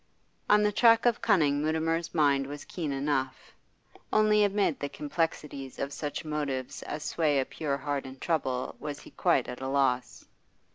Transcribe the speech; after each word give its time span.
On 0.49 0.63
the 0.63 0.71
track 0.71 1.05
of 1.05 1.21
cunning 1.21 1.61
Mutimer's 1.61 2.11
mind 2.15 2.47
was 2.47 2.65
keen 2.65 2.91
enough; 2.91 3.53
only 4.11 4.43
amid 4.43 4.79
the 4.79 4.89
complexities 4.89 5.77
of 5.77 5.93
such 5.93 6.25
motives 6.25 6.81
as 6.81 7.03
sway 7.03 7.39
a 7.39 7.45
pure 7.45 7.77
heart 7.77 8.07
in 8.07 8.17
trouble 8.17 8.73
was 8.79 9.01
he 9.01 9.11
quite 9.11 9.47
at 9.47 9.61
a 9.61 9.67
loss. 9.67 10.25